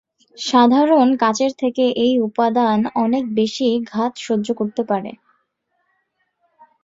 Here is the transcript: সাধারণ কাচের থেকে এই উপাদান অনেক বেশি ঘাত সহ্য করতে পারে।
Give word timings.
সাধারণ 0.37 1.07
কাচের 1.17 1.51
থেকে 1.57 1.83
এই 2.05 2.13
উপাদান 2.19 2.79
অনেক 2.95 3.23
বেশি 3.33 3.67
ঘাত 3.91 4.13
সহ্য 4.17 4.47
করতে 4.53 4.81
পারে। 4.83 5.11